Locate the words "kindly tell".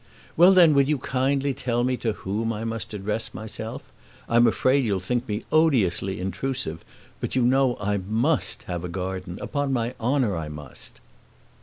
0.97-1.83